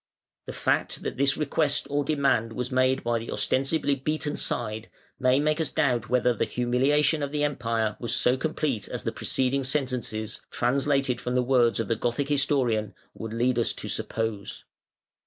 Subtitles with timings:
[0.45, 4.89] The fact that this request or demand was made by the ostensibly beaten side,
[5.19, 9.11] may make us doubt whether the humiliation of the Empire was so complete as the
[9.11, 14.65] preceding sentences (translated from the words of the Gothic historian) would lead us to suppose.